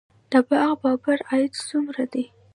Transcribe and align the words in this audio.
د 0.31 0.33
باغ 0.47 0.69
بابر 0.81 1.19
عاید 1.29 1.53
څومره 1.69 2.03
دی؟ 2.13 2.25